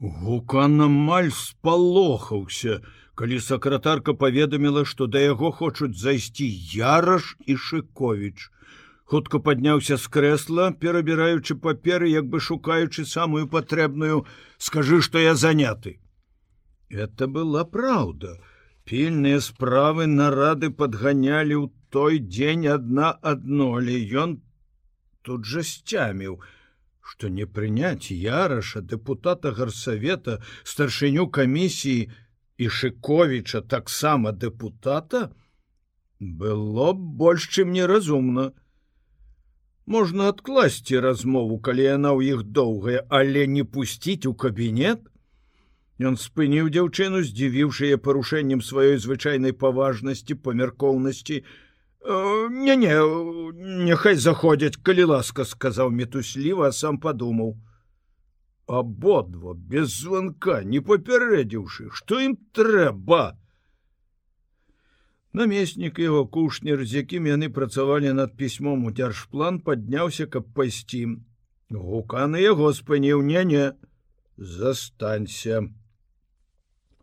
[0.00, 2.82] Гукан амаль спалохаўся,
[3.16, 6.44] калі сакратарка паведаміла, што да яго хочуць зайсці
[6.76, 8.50] яраш і шыковіч.
[9.08, 14.26] Хутка падняўся з крэсла, перабіраючы паперы, як бы шукаючы самую патрэбную,
[14.58, 16.00] скажы, што я заняты.
[16.90, 18.36] Это была праўда.
[18.84, 24.36] Пільныя справы нарады падганялі ў той дзень адна адно, але ён
[25.22, 26.36] тут жа сцяміў,
[27.06, 30.38] што не прыняць яраша депутата гарсавета
[30.74, 32.08] старшыню камісіі
[32.58, 35.20] і шыковіча таксама депутата
[36.20, 38.46] было б больш чым неразумна
[39.96, 45.06] можна адкласці размову калі яна ў іх доўгая але не пусціць у кабінет
[46.08, 51.38] Ён спыніў дзяўчыну здзівіўшы парушэннем сваёй звычайнай паважнасці памяркоўнасці
[52.04, 52.94] не не
[53.86, 57.56] няхай заходзяць калі ласка сказаў метусліва сам падумаў
[58.66, 63.38] абодва без звонка не папярэдзіўшы што ім трэба
[65.32, 71.02] намеснік его кушнер з якім яны працавалі над пісьмом у дзяржплан падняўся каб пайсці
[71.70, 73.64] гуканы яго спыніў не не
[74.36, 75.60] застанься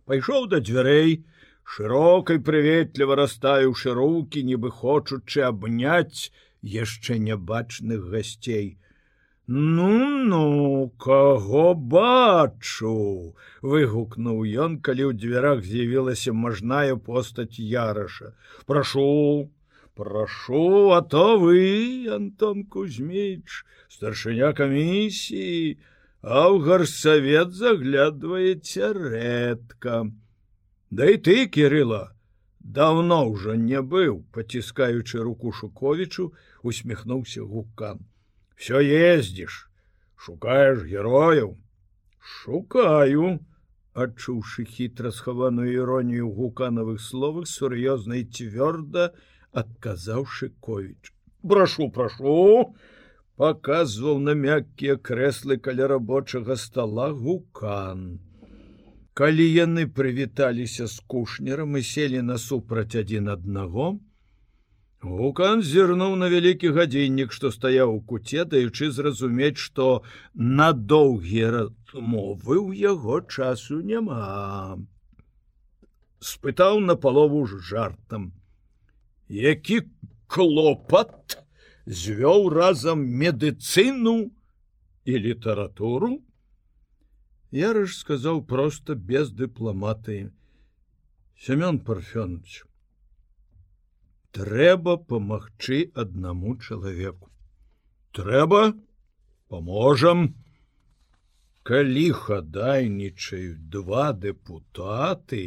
[0.06, 1.24] пайшоў да дзвярэй
[1.64, 6.32] шырокай прыветліва расставіўшы руки нібы хочучы абняць
[6.76, 8.78] яшчэ нябачных гасцей.
[9.48, 9.90] Ну
[10.28, 18.32] ну каго бачу выгукнуў ён калі ў дзвярах з'явілася мажная постаць яраша.
[18.66, 19.52] Прашу
[19.96, 25.78] прашу а то вы антон кузьміч старшыня камісіі
[26.24, 30.08] а ў гарсавет заглядваеце рэдка
[30.94, 32.14] Да і ты кирилла
[32.78, 36.26] давно ўжо не быў поціскаючы руку шуковічу
[36.62, 38.04] усміхнуўся гукан.
[38.56, 39.56] Все ездзіш
[40.26, 41.56] шукаеш герояў?
[42.34, 43.40] Шукаю
[44.04, 49.08] адчуўшы хітра схаваную іронію гуканавых словах сур'ёзнай цвёрда
[49.64, 51.10] адказаў шыковіч
[51.54, 52.38] прашу прашу
[53.42, 58.06] показваў на мяккія крэслы каля рабочага стола гукан
[59.14, 63.94] калі яны прывіталіся з кушнерам і селі насупраць адзін аднаго
[65.04, 69.88] гукан зірнуў на вялікі гадзіннік што стаяў у куце даючы зразумець што
[70.34, 74.80] на доўгія размовы ў яго часу няма.
[76.24, 78.32] Спытаў на палову ж жартам.
[79.28, 79.82] Які
[80.28, 81.44] клопат
[81.86, 84.32] звёў разам медыцыну
[85.04, 86.24] і літаратуру
[87.54, 90.34] Ярыш сказаў просто без дыпламаты.
[91.38, 92.64] Семён парфёнович.
[94.34, 97.30] Трэба памагчы аднаму чалавеку.
[98.18, 98.74] Трэба,
[99.54, 100.34] поможам.
[101.62, 105.44] Калі хадайнічаюць два дэпутаты,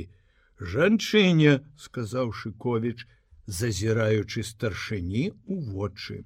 [0.63, 3.03] жанчыне, сказаў Шковіч,
[3.47, 6.23] зазіраючы старшыні у вочы.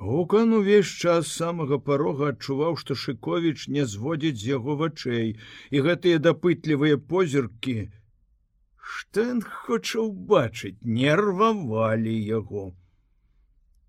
[0.00, 5.34] Гукан увесь час самага парога адчуваў, што Шковіч не зводзіць з яго вачэй,
[5.70, 7.74] і гэтыя дапытлівыя позіркі,
[8.92, 12.64] што ён хоча ўбачыць, нервавалі яго.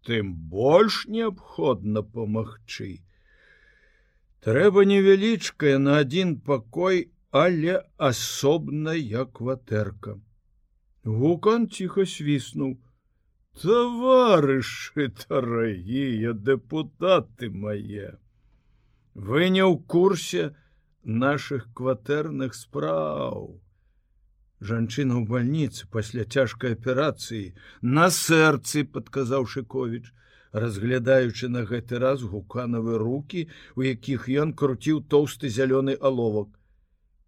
[0.04, 2.92] Тым больш неабходна памагчы.
[4.44, 7.80] Трэба невялічкая на адзін пакой, але
[8.12, 10.20] асобная кватэрка.
[11.08, 12.76] Гукан ціха свіснуў,
[13.60, 18.08] товарыши дорогие депутаты мои
[19.14, 20.56] вы не ў курсе
[21.04, 23.60] наших кватэрных спраў
[24.62, 27.52] жанчына ў больніцы пасля цяжкай аперацыі
[27.82, 30.10] на сэрцы подказаў шыкович
[30.54, 36.56] разглядаючы на гэты раз гуканавы руки у якіх ён круціў тоўсты зялёны аловак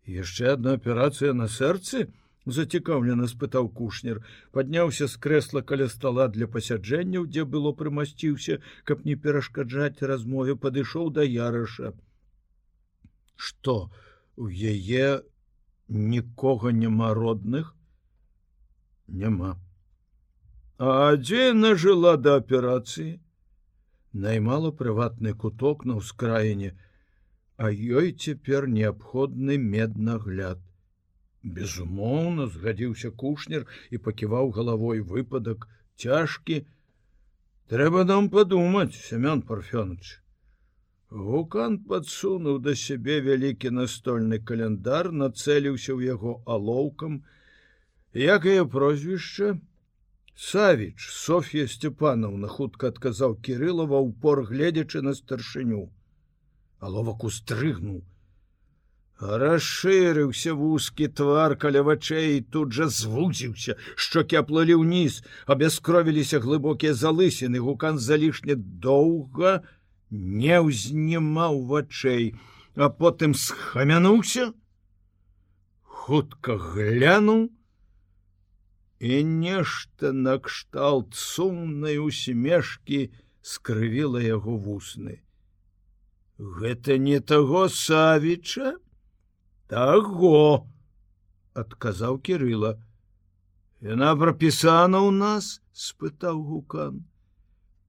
[0.07, 4.21] яшчэ одна аперацыя на сэрцы на зацікаўлена спытаў кушнер
[4.51, 11.09] падняўся з крэсла каля стола для пасяджэнняў дзе было прымасціўся каб не перашкаджаць размове падышоў
[11.17, 11.93] да яраша.
[13.35, 13.91] Что
[14.35, 15.21] у яе
[15.87, 17.75] нікога няма родных?
[19.07, 19.57] Няма
[20.77, 23.19] а дзе нажыла да аперацыі?
[24.13, 26.75] Наймала прыватны куток на ўскраіне
[27.57, 30.59] а ёй цяпер неабходны меднагляд
[31.43, 35.67] безумоўна згадзіўся кушнер і паківаў галавой выпадак
[35.99, 36.63] цяжкі.
[37.71, 40.19] Трэба нам падумаць семён парфёныч.
[41.09, 47.21] Гукан подсунуў да сябе вялікі настольны каляндар нацэліўся ў яго алоўкам.
[48.13, 49.59] Як яе прозвішча?
[50.35, 55.83] Савіч софья степановна хутка адказаў кириллова упор гледзячы на старшыню.
[56.79, 58.01] Аловак устрыгнуў
[59.19, 67.99] расшырыўся вузкі твар каля вачэй тут жа звузіўся шчокі аплылі ўніз абяскровіліся глыбокія залысіны гукан
[67.99, 69.61] залішне доўга
[70.11, 72.33] не ўзнімаў вачэй
[72.75, 74.51] а потым схамянуўся
[75.83, 77.49] хутка глянуў
[79.03, 82.99] і нешта накшталт сумнай усмешкі
[83.43, 85.19] скрывіла яго вусны.
[86.39, 88.73] Гэта не таго савіча
[89.73, 90.37] таго
[91.63, 92.75] адказаў кирилла
[93.93, 95.49] яна прапісана ў нас
[95.85, 97.01] спытаў гукан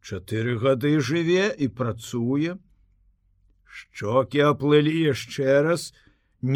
[0.05, 2.57] чатыры гады жыве і працуе.
[3.65, 5.87] Шчокі аплылі яшчэ раз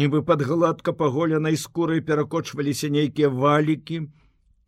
[0.01, 4.05] нібы пад гладка паголенай скурай перакочваліся нейкія валікі.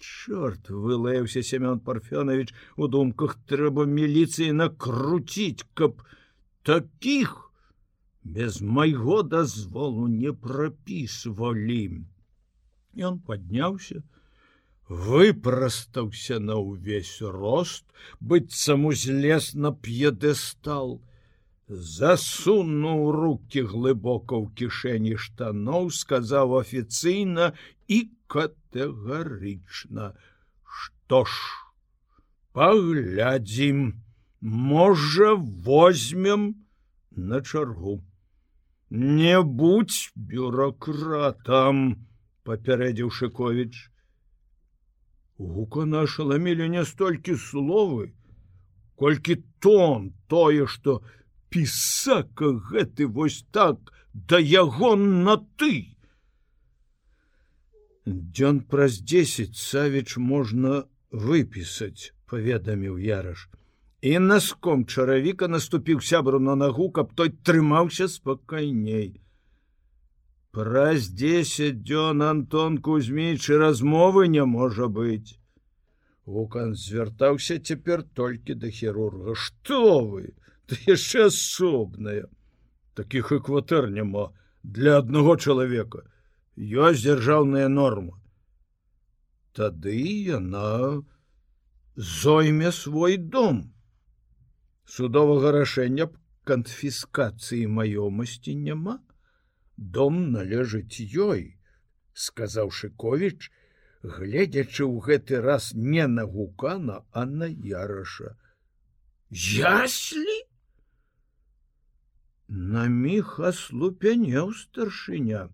[0.02, 6.02] Чорт вылаяўся семён парфёнович у думках трэба міліцыі накруціць каб
[6.66, 7.51] таких
[8.24, 12.06] без майго дазволу не прапісвалі.
[12.96, 14.04] Ён падняўся,
[14.88, 17.86] выпрастаўся на ўвесь рост,
[18.20, 21.00] быццам узлез на п'едэстал,
[21.72, 27.56] засунуў руки глыбока ў кішэні штаноў, сказаў афіцыйна
[27.88, 30.12] і катэгарычна:
[30.68, 31.32] Што ж,
[32.52, 34.04] паглядзім,
[34.42, 36.68] можа, возьмем
[37.16, 38.04] на чаргу
[38.92, 41.78] не будь бюрократам
[42.44, 43.88] папярэдзіў шыкович
[45.40, 48.12] гука наша ламілі не столькі словы
[49.00, 51.00] колькі тон тое что
[51.48, 55.96] пісака гэты вось так да яго на ты
[58.06, 63.48] дзён праз десять савіч можна выпісаць паведаміў яраш
[64.02, 69.22] і наском чаравіка наступіў сябру на нагу, каб той трымаўся спакайней.
[70.52, 75.38] Праз десять дзён Антон Кузьмічы размовы не можа быць.
[76.26, 79.36] Гукан звяртаўся цяпер толькі да хірурга.
[79.36, 80.34] Што вы,
[80.66, 82.26] ты яшчэ асобная.
[82.98, 84.34] Такіх і кватэр няма
[84.64, 86.04] для аднаго чалавека.
[86.58, 88.18] Ёсць дзяржаўная норма.
[89.54, 91.06] Тады яна
[91.96, 93.72] зойме свой дом
[94.86, 99.00] судовага рашэння б канфіскацыі маёмасці няма.
[99.78, 101.58] Дом належыць ёй
[102.14, 103.50] сказаў шыкович
[104.04, 108.36] гледзячы ў гэты раз не на гукана а на яраша.
[109.30, 110.38] Яслі?
[112.50, 115.48] На міг аслупянеў старшыня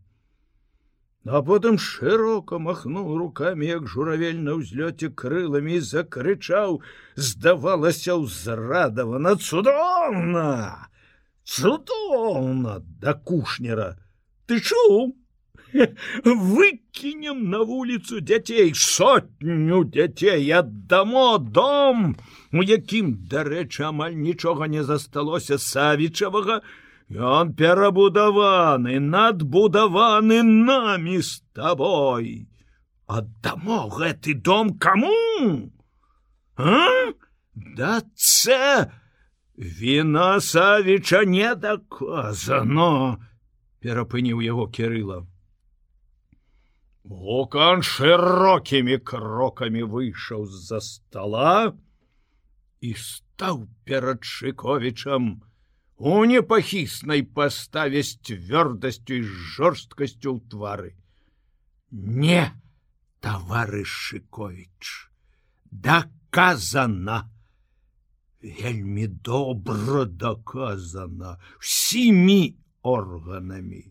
[1.30, 6.80] а потым шырока махнуў руками як журавель на ўзлёце крыламі закрычаў
[7.16, 10.88] здавалася ўзрадавана цудоўна
[11.44, 13.96] цудоўна да кушнера!
[14.48, 15.16] Ты чуў
[16.24, 22.16] выкінем на вуліцу дзяцей сотню дзяцей аддамо дом
[22.54, 26.62] у якім дарэчы амаль нічога не засталося савічавага
[27.10, 32.48] Ён перабудаваны, надбудаваны намі з табой.
[33.08, 35.72] Аддамо гэты дом каму?
[36.58, 37.14] А?
[37.56, 38.92] Да це
[39.58, 43.18] Віна Савіча не даказано,
[43.82, 45.26] перапыніў яго кірыла.
[47.08, 51.74] Гукан шырокімі крокамі выйшаў з-за стола
[52.84, 55.42] і стаў перад шыковічам,
[55.98, 60.94] у непахіснай паставе з цвёрдасцю і жорсткасцю ў твары.
[61.92, 62.54] Не,
[63.26, 65.10] таварышыкович,
[65.72, 67.26] доказана,
[68.42, 73.90] вельмі добра доказана всімі органамі.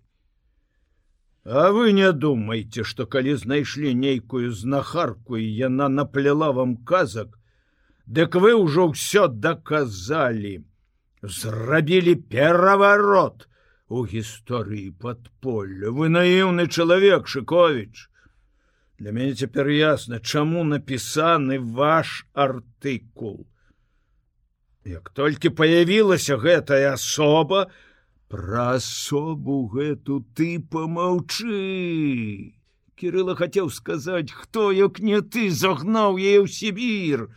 [1.45, 7.39] А вы не думайте, што калі знайшлі нейкую знахарку і яна наплела вам казак,
[8.07, 10.63] дык вы ўжо ўсё доказалі
[11.29, 13.49] зрабілі пераварот
[13.89, 15.91] у гісторыі падполля.
[15.91, 18.11] Вы наіўны чалавек шыкович
[18.99, 23.47] для мяне цяпер ясна чаму напісаны ваш артыкул.
[24.87, 27.67] Як толькі появілася гэтая асоба
[28.31, 32.55] пра асобу гэту ты помаўчы
[32.97, 37.29] кирилла хацеў сказаць хто як не ты загнаў яе ў сібір.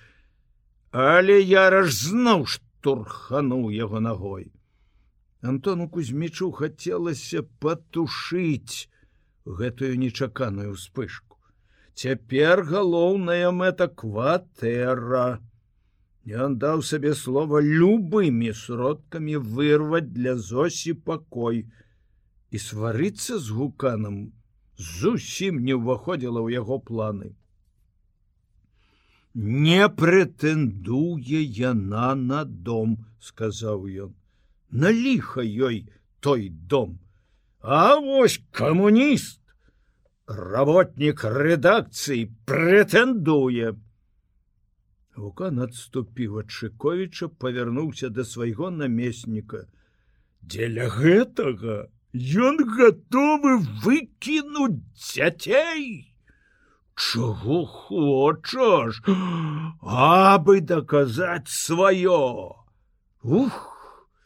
[0.89, 4.51] Але я раж знаў што турхануў яго ногой.
[5.41, 8.89] Антону Кузьмічу хацелася патушыць
[9.45, 11.37] гэтую нечаканую вспышку.
[11.95, 15.39] Цяпер галоўная мэта кватэра.
[16.27, 21.67] Ён даў сабе слова любымі сродкамі вырваць для зосі пакой.
[22.51, 24.15] і сварыцца з гуканам
[24.77, 27.35] зусім не ўваходзіла ў яго планы.
[29.39, 34.15] Не прэтэндуе яна на дом, сказаў ён.
[34.71, 35.87] На ліха ёй
[36.19, 36.99] той дом.
[37.61, 39.39] А вось камуніст,
[40.27, 43.79] работнік рэдакцыі прэтэндуе.
[45.15, 49.65] Вукан адступіў ад Шковіча, павярнуўся да свайго намесніка.
[50.43, 56.08] Дзеля гэтага ён гатовы выкінуць дзяцей.
[56.99, 59.01] Чого хочаш,
[59.81, 62.55] абы даказаць сваё.
[63.23, 63.55] Ух,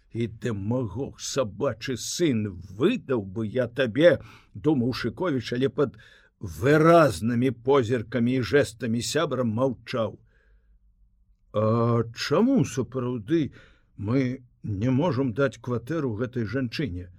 [0.10, 2.42] і ты маго сабачы сын
[2.80, 4.16] выдаў бы я табе,
[4.56, 6.02] думаў Шковіч, але пад
[6.42, 10.18] выразнымі позіркамі і жэстамі сябрам маўчаў.
[11.54, 13.54] А чаму сапраўды
[13.98, 17.10] мы не можам даць кватэру гэтай жанчыне?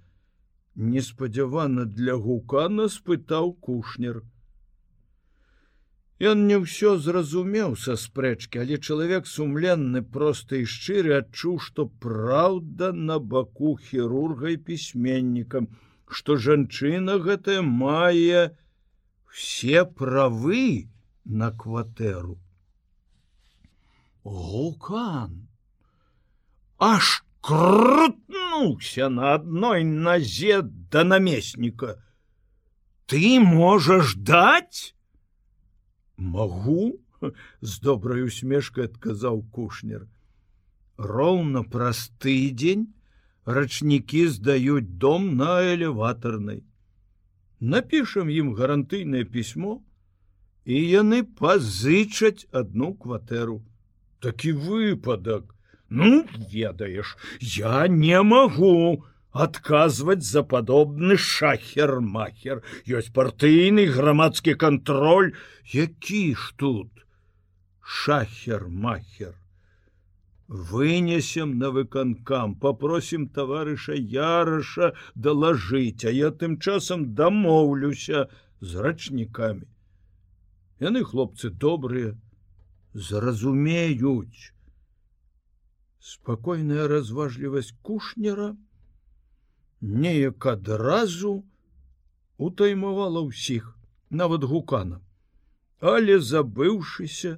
[0.75, 4.25] Неспадзявана для гукана спытаў кушнер.
[6.23, 12.93] Ён не ўсё зразумеў са спрэчкі, але чалавек сумленны просты і шчыры адчуў, што праўда
[12.95, 15.67] на баку хірурга і пісьменнікам,
[16.07, 18.55] што жанчына гэтая мае
[19.27, 20.87] все правы
[21.25, 22.39] на кватэру.
[24.23, 25.49] Гукан
[26.79, 31.99] аж крутнуўся на адной назе да намесніка.
[33.05, 34.95] Ты можаш даць?
[36.17, 36.99] Магу
[37.61, 40.05] з добрай усмешкай адказаў кушнер.
[40.97, 42.87] Роўна праз тыдзень
[43.45, 46.63] рачнікі здаюць дом на элеватарнай.
[47.59, 49.81] Напішам ім гарантыйнае пісьмо,
[50.65, 53.61] і яны пазычаць одну кватэру.
[54.19, 55.55] Такі выпадак.
[55.89, 59.03] Ну ведаеш, я не магу,
[59.35, 62.63] адказваць за падобны шахер-махер.
[62.87, 65.33] Ёсць партыйны грамадскі кантроль
[65.73, 67.05] які ж тут
[67.81, 69.35] шахер-махер?
[70.47, 78.27] Вынесем на выканкам попросім таварыша яраша далажыць а я тым часам дамоўлюся
[78.61, 79.65] з рачнікамі
[80.79, 82.15] яны хлопцы добрыя
[82.93, 84.51] зразумеюць.
[85.99, 88.55] Спакойная разважлівасць кушнера
[89.81, 91.43] неяк адразу
[92.37, 93.71] утаймавала ўсіх
[94.09, 95.01] нават гукана.
[95.81, 97.35] Але забыўшыся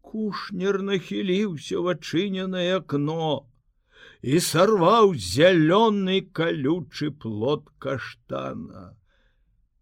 [0.00, 3.46] кушнер нахіліўся в адчыненае акно
[4.22, 8.92] і сарваў зялёны калючы плод каштана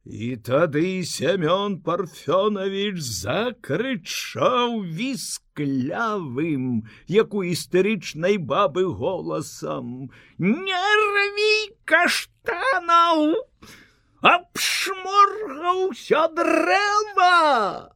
[0.07, 13.45] І тады Семён Парфёнович закрычаў вісклявым, як у істэрычнай бабы голасам: Не рві каштанаў!
[14.25, 17.93] Абшморгаўся дрэва!